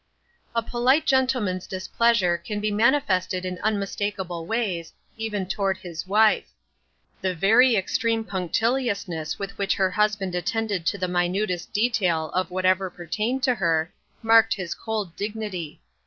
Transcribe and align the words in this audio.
A 0.55 0.63
polite 0.63 1.05
gentleman's 1.05 1.67
displeasure 1.67 2.35
can 2.35 2.59
be 2.59 2.71
mani 2.71 3.01
fested 3.01 3.43
in 3.45 3.59
unmistakable 3.61 4.47
ways, 4.47 4.93
even 5.15 5.45
toward 5.47 5.77
his 5.77 6.07
wife. 6.07 6.49
The 7.21 7.35
very 7.35 7.75
extreme 7.75 8.23
punctiliousness 8.25 9.37
with 9.37 9.55
which 9.59 9.75
her 9.75 9.91
husband 9.91 10.33
attended 10.33 10.87
to 10.87 10.97
the 10.97 11.07
minutest 11.07 11.71
detail 11.71 12.31
of 12.31 12.49
what 12.49 12.65
ever 12.65 12.89
pertained 12.89 13.43
to 13.43 13.53
her, 13.53 13.93
marked 14.23 14.55
his 14.55 14.73
cold 14.73 15.15
dignity. 15.15 15.81